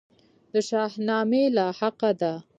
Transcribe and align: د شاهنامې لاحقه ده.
د 0.53 0.53
شاهنامې 0.69 1.43
لاحقه 1.57 2.11
ده. 2.21 2.33